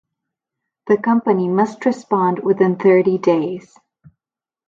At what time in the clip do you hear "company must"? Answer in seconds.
0.97-1.85